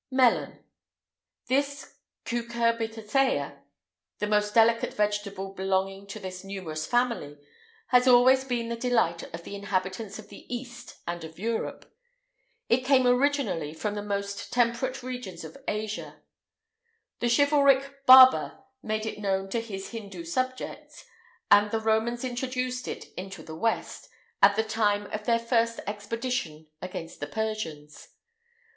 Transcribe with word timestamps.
[IX 0.11 0.17
154] 0.33 0.41
MELON. 0.41 0.65
This 1.45 1.95
cucurbitacea, 2.25 3.59
the 4.17 4.25
most 4.25 4.55
delicate 4.55 4.95
vegetable 4.95 5.53
belonging 5.53 6.07
to 6.07 6.19
this 6.19 6.43
numerous 6.43 6.87
family, 6.87 7.37
has 7.89 8.07
always 8.07 8.43
been 8.43 8.69
the 8.69 8.75
delight 8.75 9.21
of 9.31 9.43
the 9.43 9.53
inhabitants 9.55 10.17
of 10.17 10.29
the 10.29 10.51
East 10.51 10.97
and 11.07 11.23
of 11.23 11.37
Europe. 11.37 11.85
It 12.67 12.77
came 12.83 13.05
originally 13.05 13.75
from 13.75 13.93
the 13.93 14.01
most 14.01 14.51
temperate 14.51 15.03
regions 15.03 15.43
of 15.43 15.55
Asia; 15.67 16.23
the 17.19 17.29
chivalric 17.29 18.03
Baber 18.07 18.57
made 18.81 19.05
it 19.05 19.19
known 19.19 19.49
to 19.49 19.61
his 19.61 19.91
Hindoo 19.91 20.25
subjects;[IX 20.25 21.05
155] 21.51 21.61
and 21.61 21.69
the 21.69 21.79
Romans 21.87 22.23
introduced 22.23 22.87
it 22.87 23.13
into 23.13 23.43
the 23.43 23.53
west, 23.55 24.09
at 24.41 24.55
the 24.55 24.63
time 24.63 25.05
of 25.11 25.25
their 25.25 25.37
first 25.37 25.79
expedition 25.85 26.65
against 26.81 27.19
the 27.19 27.27
Persians. 27.27 28.07